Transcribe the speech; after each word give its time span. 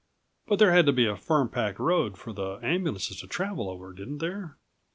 But 0.47 0.57
there 0.57 0.71
had 0.71 0.87
to 0.87 0.91
be 0.91 1.05
a 1.05 1.15
firm 1.15 1.47
packed 1.47 1.77
road 1.77 2.17
for 2.17 2.33
the 2.33 2.57
ambulances 2.63 3.19
to 3.19 3.27
travel 3.27 3.69
over, 3.69 3.93
didn't 3.93 4.17
there? 4.17 4.57